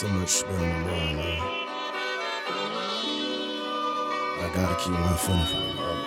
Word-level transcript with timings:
so 0.00 0.08
much 0.08 0.28
spin 0.30 0.54
on 0.54 0.60
the 0.60 0.88
ball, 0.88 1.12
man. 1.12 1.42
I 4.40 4.50
gotta 4.54 4.76
keep 4.82 4.94
one 4.94 5.14
foot 5.16 5.36
in 5.36 5.44
front 5.44 5.68
of 5.68 5.76
the 5.76 5.82
other. 5.82 6.06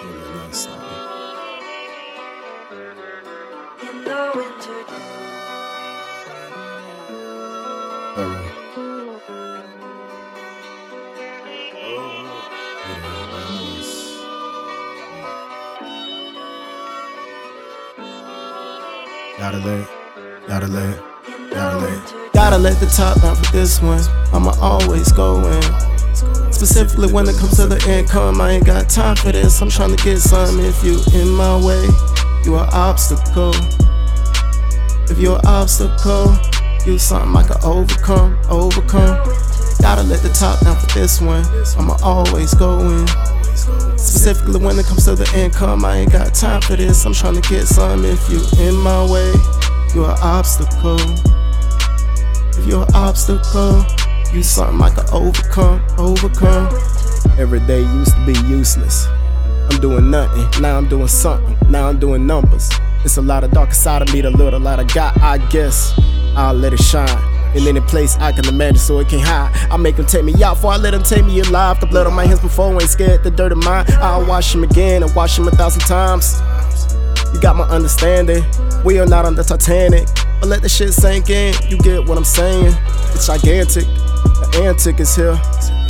Can't 0.00 0.16
nothing 0.34 0.54
stop 0.54 0.80
me. 0.80 0.96
In 3.90 3.96
the 4.04 4.18
winter 4.34 4.80
Alright. 8.16 8.52
Yeah, 12.88 12.96
man, 13.02 13.26
it's- 13.76 13.98
Gotta 19.38 19.58
let, 19.58 19.86
gotta 20.48 20.68
let, 20.68 21.11
gotta 21.52 22.58
let. 22.58 22.80
The 22.80 22.86
top 22.86 23.20
down 23.20 23.36
for 23.36 23.52
this 23.52 23.80
one. 23.80 24.00
I'ma 24.32 24.52
always 24.60 25.12
go 25.12 25.38
in. 25.46 25.62
Specifically 26.52 27.12
when 27.12 27.28
it 27.28 27.36
comes 27.36 27.56
to 27.56 27.66
the 27.66 27.78
income, 27.88 28.40
I 28.40 28.52
ain't 28.52 28.66
got 28.66 28.88
time 28.88 29.16
for 29.16 29.32
this. 29.32 29.60
I'm 29.60 29.68
trying 29.68 29.94
to 29.96 30.02
get 30.02 30.18
some. 30.18 30.60
If 30.60 30.82
you 30.82 31.00
in 31.14 31.28
my 31.28 31.56
way, 31.56 31.82
you 32.44 32.56
an 32.56 32.68
obstacle. 32.72 33.54
If 35.10 35.18
you're 35.18 35.38
an 35.38 35.46
obstacle, 35.46 36.36
you 36.86 36.98
something 36.98 37.36
I 37.36 37.42
can 37.42 37.62
overcome, 37.64 38.38
overcome. 38.48 39.16
Gotta 39.80 40.02
let 40.02 40.22
the 40.22 40.30
top 40.30 40.60
down 40.60 40.76
for 40.76 40.86
this 40.98 41.20
one. 41.20 41.44
I'ma 41.78 41.96
always 42.02 42.54
go 42.54 42.80
in. 42.80 43.06
Specifically 43.98 44.58
when 44.58 44.78
it 44.78 44.86
comes 44.86 45.04
to 45.04 45.14
the 45.14 45.30
income, 45.36 45.84
I 45.84 45.98
ain't 45.98 46.12
got 46.12 46.34
time 46.34 46.60
for 46.62 46.76
this. 46.76 47.04
I'm 47.04 47.12
trying 47.12 47.40
to 47.40 47.48
get 47.48 47.66
some. 47.66 48.04
If 48.04 48.28
you 48.30 48.40
in 48.58 48.74
my 48.76 49.04
way, 49.10 49.32
you're 50.02 50.10
an 50.10 50.18
obstacle. 50.20 50.98
If 52.58 52.66
you're 52.66 52.82
an 52.82 52.94
obstacle, 52.94 53.84
you 54.32 54.42
something 54.42 54.80
I 54.82 54.90
can 54.90 55.08
overcome, 55.12 55.80
overcome. 55.96 56.66
Every 57.38 57.60
day 57.60 57.82
used 57.82 58.12
to 58.16 58.26
be 58.26 58.32
useless. 58.48 59.06
I'm 59.70 59.80
doing 59.80 60.10
nothing, 60.10 60.60
now 60.60 60.76
I'm 60.76 60.88
doing 60.88 61.06
something, 61.06 61.56
now 61.70 61.88
I'm 61.88 62.00
doing 62.00 62.26
numbers. 62.26 62.68
It's 63.04 63.16
a 63.16 63.22
lot 63.22 63.44
of 63.44 63.52
darker 63.52 63.74
side 63.74 64.02
of 64.02 64.12
me, 64.12 64.20
the 64.22 64.30
little 64.30 64.58
light 64.58 64.80
I 64.80 64.84
got, 64.84 65.20
I 65.22 65.38
guess. 65.50 65.94
I'll 66.34 66.54
let 66.54 66.72
it 66.72 66.82
shine. 66.82 67.30
In 67.54 67.68
any 67.68 67.80
place 67.80 68.16
I 68.16 68.32
can 68.32 68.48
imagine 68.48 68.78
so 68.78 68.98
it 68.98 69.08
can't 69.08 69.22
hide. 69.22 69.54
I 69.70 69.76
make 69.76 69.96
them 69.96 70.06
take 70.06 70.24
me 70.24 70.32
out 70.42 70.54
before 70.54 70.72
I 70.72 70.78
let 70.78 70.92
them 70.92 71.04
take 71.04 71.24
me 71.24 71.38
alive. 71.40 71.78
The 71.78 71.86
blood 71.86 72.08
on 72.08 72.14
my 72.14 72.26
hands 72.26 72.40
before 72.40 72.72
I 72.72 72.72
ain't 72.72 72.82
scared, 72.82 73.22
the 73.22 73.30
dirt 73.30 73.52
of 73.52 73.58
mine. 73.58 73.84
I'll 74.00 74.26
wash 74.26 74.52
him 74.52 74.64
again 74.64 75.04
and 75.04 75.14
wash 75.14 75.38
him 75.38 75.46
a 75.46 75.52
thousand 75.52 75.82
times. 75.82 76.40
You 77.32 77.40
got 77.40 77.56
my 77.56 77.64
understanding. 77.64 78.44
We 78.84 78.98
are 78.98 79.06
not 79.06 79.24
on 79.24 79.34
the 79.34 79.42
Titanic. 79.42 80.08
But 80.40 80.48
let 80.48 80.62
the 80.62 80.68
shit 80.68 80.92
sink 80.92 81.30
in. 81.30 81.54
You 81.68 81.78
get 81.78 82.06
what 82.06 82.18
I'm 82.18 82.24
saying? 82.24 82.74
It's 83.14 83.26
gigantic. 83.26 83.84
The 83.84 84.64
antic 84.64 85.00
is 85.00 85.14
here. 85.14 85.38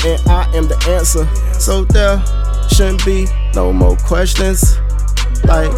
And 0.04 0.28
I 0.28 0.50
am 0.54 0.68
the 0.68 0.76
answer. 0.90 1.26
So 1.58 1.84
there 1.84 2.22
shouldn't 2.68 3.04
be 3.04 3.26
no 3.54 3.72
more 3.72 3.96
questions. 3.96 4.78
Like, 5.44 5.72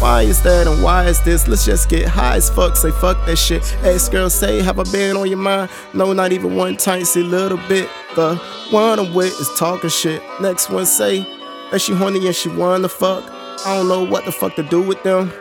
why 0.00 0.22
is 0.22 0.42
that 0.42 0.66
and 0.66 0.82
why 0.82 1.06
is 1.06 1.20
this? 1.22 1.46
Let's 1.48 1.64
just 1.64 1.88
get 1.88 2.08
high 2.08 2.36
as 2.36 2.48
fuck. 2.48 2.76
Say 2.76 2.90
fuck 2.90 3.24
that 3.26 3.36
shit. 3.36 3.62
Ex 3.82 4.08
girl 4.08 4.30
say, 4.30 4.62
have 4.62 4.78
I 4.78 4.84
been 4.90 5.16
on 5.16 5.28
your 5.28 5.38
mind? 5.38 5.70
No, 5.92 6.12
not 6.12 6.32
even 6.32 6.56
one 6.56 6.76
tiny 6.76 7.04
little 7.16 7.58
bit. 7.68 7.88
The 8.16 8.36
one 8.70 8.98
I'm 8.98 9.14
with 9.14 9.38
is 9.40 9.50
talking 9.58 9.90
shit. 9.90 10.22
Next 10.40 10.70
one 10.70 10.86
say 10.86 11.20
that 11.70 11.80
she 11.80 11.94
horny 11.94 12.26
and 12.26 12.34
she 12.34 12.48
wanna 12.48 12.88
fuck. 12.88 13.39
I 13.66 13.76
don't 13.76 13.88
know 13.88 14.04
what 14.04 14.24
the 14.24 14.32
fuck 14.32 14.54
to 14.56 14.62
do 14.62 14.80
with 14.80 15.02
them. 15.02 15.32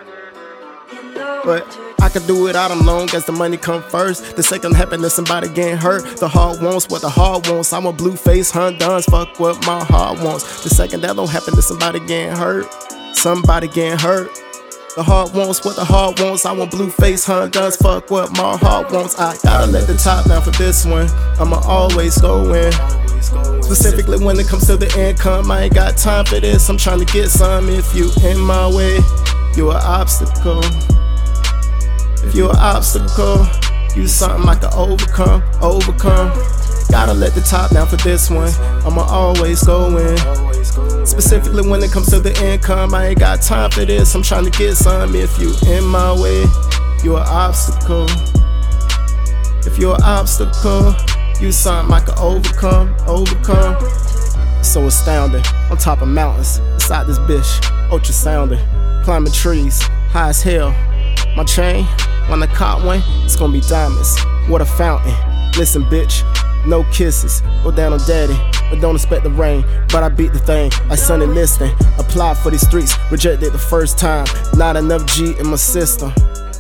But 1.46 1.80
I 2.02 2.10
can 2.10 2.26
do 2.28 2.48
it 2.48 2.56
out 2.56 2.76
long 2.86 3.10
as 3.14 3.26
the 3.26 3.32
money 3.32 3.56
come 3.56 3.82
first. 3.82 4.36
The 4.36 4.44
second 4.44 4.76
happen 4.76 5.02
to 5.02 5.10
somebody 5.10 5.48
getting 5.48 5.78
hurt. 5.78 6.18
The 6.18 6.28
heart 6.28 6.62
wants 6.62 6.90
what 6.90 7.02
the 7.02 7.10
heart 7.10 7.50
wants. 7.50 7.72
I'm 7.72 7.86
a 7.86 7.94
blue 7.94 8.16
face 8.16 8.52
Honduras. 8.52 9.06
Fuck 9.06 9.40
what 9.40 9.66
my 9.66 9.84
heart 9.84 10.22
wants. 10.22 10.64
The 10.64 10.70
second 10.70 11.02
that 11.02 11.16
don't 11.16 11.30
happen 11.30 11.56
to 11.56 11.62
somebody 11.62 12.00
getting 12.02 12.36
hurt. 12.36 12.68
Somebody 13.14 13.68
getting 13.70 13.98
hurt. 13.98 14.30
The 14.96 15.04
heart 15.04 15.34
wants 15.34 15.64
what 15.64 15.78
the 15.78 15.86
heart 15.86 16.20
wants. 16.20 16.46
I 16.46 16.52
want 16.52 16.72
blue 16.72 16.90
face 16.90 17.26
Honduras. 17.26 17.78
Fuck 17.78 18.12
what 18.12 18.32
my 18.32 18.58
heart 18.58 18.92
wants. 18.92 19.18
I 19.18 19.38
gotta 19.44 19.72
let 19.72 19.88
the 19.88 19.96
top 19.96 20.26
down 20.28 20.42
for 20.42 20.52
this 20.52 20.86
one. 20.86 21.08
I'ma 21.40 21.62
always 21.66 22.20
go 22.20 22.54
in. 22.54 22.74
Specifically 23.62 24.24
when 24.24 24.40
it 24.40 24.48
comes 24.48 24.66
to 24.68 24.78
the 24.78 24.90
income, 25.00 25.52
I 25.52 25.64
ain't 25.64 25.74
got 25.74 25.98
time 25.98 26.26
for 26.26 26.40
this. 26.40 26.68
I'm 26.70 26.78
trying 26.78 27.00
to 27.00 27.06
get 27.06 27.30
some. 27.30 27.70
If 27.70 27.94
you 27.96 28.10
in 28.24 28.40
my 28.40 28.68
way, 28.68 29.00
you 29.56 29.70
an 29.72 29.78
obstacle. 29.78 30.62
If 32.24 32.36
you 32.36 32.50
an 32.50 32.56
obstacle, 32.58 33.48
you 33.96 34.08
something 34.08 34.48
I 34.48 34.56
can 34.56 34.74
overcome, 34.74 35.44
overcome. 35.62 36.30
Gotta 36.90 37.14
let 37.14 37.34
the 37.34 37.42
top 37.42 37.72
down 37.72 37.88
for 37.88 37.98
this 37.98 38.30
one. 38.30 38.52
I'ma 38.84 39.02
always 39.02 39.64
go 39.64 39.96
in. 39.98 41.06
Specifically 41.06 41.68
when 41.68 41.84
it 41.84 41.92
comes 41.92 42.10
to 42.10 42.20
the 42.20 42.34
income, 42.44 42.94
I 42.94 43.08
ain't 43.08 43.20
got 43.20 43.42
time 43.42 43.70
for 43.70 43.86
this. 43.86 44.14
I'm 44.16 44.24
trying 44.24 44.46
to 44.46 44.52
get 44.58 44.76
some. 44.76 45.16
If 45.16 45.40
you 45.40 45.54
in 45.68 45.86
my 45.86 46.14
way, 46.20 46.46
you 47.04 47.18
an 47.18 47.24
obstacle. 47.28 48.08
If 49.66 49.78
you're 49.78 49.96
an 49.96 50.04
obstacle, 50.04 50.96
you 51.42 51.52
something 51.52 51.94
I 51.94 52.00
can 52.02 52.18
overcome, 52.18 52.96
overcome. 53.08 53.80
So 54.64 54.86
astounding, 54.88 55.44
on 55.72 55.78
top 55.78 56.02
of 56.02 56.08
mountains, 56.08 56.58
inside 56.74 57.08
this 57.08 57.20
bitch, 57.20 57.92
ultra 57.92 58.14
sounding, 58.14 58.60
climbing 59.04 59.32
trees, 59.32 59.82
high 60.12 60.30
as 60.30 60.42
hell. 60.42 60.72
My 61.36 61.44
chain, 61.46 61.86
when 62.28 62.44
I 62.44 62.48
caught 62.48 62.84
one, 62.86 63.02
it's 63.24 63.36
gonna 63.36 63.54
be 63.54 63.62
diamonds. 63.62 64.20
What 64.48 64.62
a 64.62 64.66
fountain. 64.66 65.14
Listen, 65.58 65.84
bitch, 65.84 66.24
no 66.68 66.84
kisses. 66.92 67.42
Go 67.64 67.72
down 67.72 67.94
on 67.94 68.00
daddy, 68.00 68.38
but 68.70 68.82
don't 68.82 68.96
expect 68.96 69.24
the 69.24 69.30
rain. 69.30 69.64
But 69.92 70.04
I 70.04 70.10
beat 70.10 70.34
the 70.34 70.40
thing, 70.40 70.72
like 70.90 71.00
Sonny 71.00 71.26
Liston. 71.26 71.72
Applied 71.98 72.38
for 72.38 72.50
these 72.52 72.68
streets, 72.68 72.96
rejected 73.12 73.54
the 73.54 73.60
first 73.60 73.98
time. 73.98 74.26
Not 74.56 74.76
enough 74.76 75.06
G 75.06 75.36
in 75.40 75.48
my 75.48 75.56
system. 75.56 76.14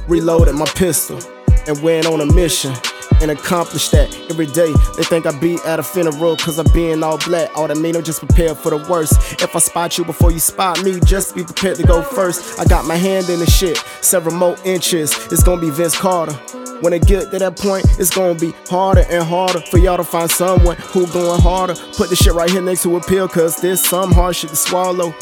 Reloaded 0.08 0.56
my 0.56 0.66
pistol 0.76 1.20
and 1.68 1.82
went 1.84 2.06
on 2.06 2.22
a 2.22 2.26
mission 2.34 2.74
and 3.22 3.31
accomplish 3.31 3.90
that 3.90 4.13
every 4.30 4.46
day. 4.46 4.72
They 4.97 5.03
think 5.03 5.25
I 5.25 5.38
be 5.40 5.57
at 5.66 5.80
a 5.80 5.84
funeral 5.84 6.38
cause 6.38 6.57
I'm 6.59 6.72
being 6.74 7.03
all 7.03 7.18
black. 7.18 7.56
All 7.57 7.68
that 7.68 7.78
mean 7.78 7.96
I'm 7.96 8.03
just 8.03 8.19
prepared 8.19 8.57
for 8.57 8.69
the 8.69 8.78
worst. 8.90 9.41
If 9.41 9.56
I 9.56 9.59
spot 9.59 9.97
you 9.97 10.06
before 10.06 10.31
you 10.31 10.40
spot 10.40 10.84
me, 10.84 11.00
just 11.06 11.35
be 11.35 11.44
prepared 11.44 11.78
to 11.78 11.84
go 11.84 12.02
first. 12.02 12.59
I 12.59 12.66
got 12.66 12.85
my 12.85 12.96
hand 12.96 13.30
in 13.30 13.40
the 13.40 13.50
shit, 13.50 13.78
several 14.02 14.35
more 14.35 14.57
inches. 14.66 15.12
It's 15.31 15.44
gonna 15.44 15.62
be 15.62 15.69
Vince 15.69 15.97
Carter. 15.97 16.34
When 16.81 16.94
it 16.94 17.06
get 17.06 17.30
to 17.31 17.40
that 17.40 17.57
point, 17.57 17.85
it's 18.00 18.09
gonna 18.09 18.40
be 18.40 18.53
harder 18.69 19.06
and 19.09 19.24
harder 19.24 19.59
for 19.59 19.78
y'all 19.78 19.97
to 19.97 20.03
find 20.03 20.31
someone 20.31 20.78
who 20.78 21.07
going 21.07 21.41
harder. 21.41 21.75
Put 21.97 22.09
the 22.09 22.16
shit 22.16 22.34
right 22.34 22.50
here 22.50 22.62
next 22.62 22.84
to 22.84 22.96
a 22.96 23.01
pill, 23.01 23.28
cause 23.28 23.57
there's 23.57 23.84
some 23.84 24.13
hard 24.13 24.36
shit 24.36 24.51
to 24.51 24.56
swallow. 24.56 25.13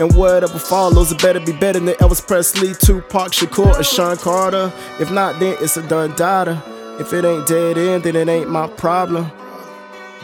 And 0.00 0.12
whatever 0.16 0.58
follows, 0.58 1.12
it 1.12 1.22
better 1.22 1.38
be 1.38 1.52
better 1.52 1.78
than 1.78 1.94
Elvis 1.94 2.26
Presley, 2.26 2.74
Tupac, 2.74 3.30
Shakur, 3.30 3.78
or 3.78 3.84
Sean 3.84 4.16
Carter. 4.16 4.72
If 4.98 5.12
not, 5.12 5.38
then 5.38 5.56
it's 5.60 5.76
a 5.76 5.86
done 5.86 6.16
data. 6.16 6.60
If 6.96 7.12
it 7.12 7.24
ain't 7.24 7.46
dead 7.48 7.76
end, 7.76 8.04
then 8.04 8.14
it 8.14 8.28
ain't 8.28 8.48
my 8.48 8.68
problem. 8.68 9.30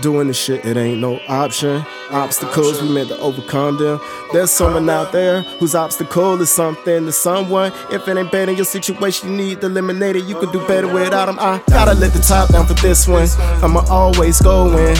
Doing 0.03 0.29
the 0.29 0.33
shit, 0.33 0.65
it 0.65 0.77
ain't 0.77 1.01
no 1.01 1.19
option. 1.29 1.85
Obstacles, 2.11 2.81
we 2.81 2.89
meant 2.89 3.09
to 3.09 3.19
overcome 3.19 3.77
them. 3.77 4.01
There's 4.33 4.53
someone 4.53 4.89
out 4.89 5.11
there 5.11 5.43
whose 5.59 5.75
obstacle 5.75 6.41
is 6.41 6.49
something 6.49 7.07
to 7.07 7.13
someone. 7.13 7.73
If 7.91 8.07
it 8.07 8.17
ain't 8.17 8.31
better 8.31 8.53
in 8.53 8.57
your 8.57 8.65
situation, 8.65 9.31
you 9.31 9.37
need 9.37 9.61
to 9.63 9.67
eliminate 9.67 10.15
it. 10.15 10.25
You 10.25 10.39
can 10.39 10.53
do 10.53 10.65
better 10.69 10.87
without 10.87 11.27
them. 11.27 11.39
I 11.41 11.61
gotta 11.69 11.93
let 11.95 12.13
the 12.13 12.21
top 12.21 12.51
down 12.51 12.67
for 12.67 12.75
this 12.75 13.09
one. 13.09 13.27
I'ma 13.63 13.85
always 13.91 14.41
go 14.41 14.69
in. 14.79 14.95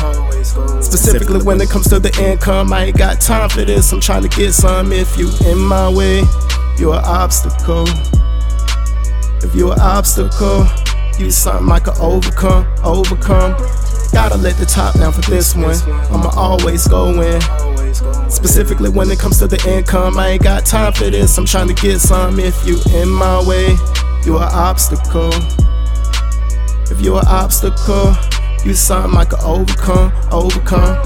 Specifically 0.83 1.41
when 1.41 1.61
it 1.61 1.71
comes 1.71 1.89
to 1.91 2.01
the 2.01 2.13
income, 2.21 2.73
I 2.73 2.87
ain't 2.87 2.99
got 2.99 3.21
time 3.21 3.49
for 3.49 3.65
this. 3.65 3.93
I'm 3.93 4.01
trying 4.01 4.23
to 4.23 4.29
get 4.29 4.53
some. 4.53 4.93
If 4.93 5.17
you 5.17 5.31
in 5.47 5.59
my 5.59 5.89
way, 5.89 6.25
you're 6.79 6.97
an 6.97 7.05
obstacle. 7.05 7.87
If 9.43 9.55
you're 9.55 9.73
an 9.73 9.81
obstacle, 9.81 10.67
you 11.21 11.31
something 11.31 11.71
I 11.71 11.79
can 11.79 11.95
overcome, 12.01 12.67
overcome. 12.83 13.53
Gotta 14.13 14.37
let 14.37 14.57
the 14.57 14.67
top 14.67 14.95
down 14.95 15.13
for 15.13 15.21
this 15.31 15.55
one. 15.55 15.77
I'ma 16.11 16.31
always 16.35 16.89
go 16.89 17.21
in. 17.21 17.41
Specifically 18.31 18.89
when 18.89 19.11
it 19.11 19.19
comes 19.19 19.39
to 19.39 19.47
the 19.47 19.63
income, 19.69 20.19
I 20.19 20.31
ain't 20.31 20.43
got 20.43 20.65
time 20.65 20.93
for 20.93 21.11
this. 21.11 21.37
I'm 21.37 21.45
trying 21.45 21.69
to 21.69 21.75
get 21.75 22.01
some. 22.01 22.41
If 22.41 22.67
you 22.67 22.79
in 22.95 23.09
my 23.09 23.47
way, 23.47 23.77
you 24.25 24.39
an 24.39 24.49
obstacle. 24.51 25.31
If 26.91 27.01
you 27.01 27.17
an 27.19 27.27
obstacle, 27.29 28.17
you 28.65 28.75
something 28.75 29.19
I 29.19 29.25
can 29.27 29.41
overcome, 29.41 30.13
overcome. 30.33 31.00